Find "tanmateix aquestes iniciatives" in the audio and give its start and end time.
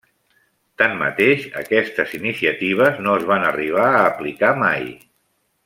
0.81-2.97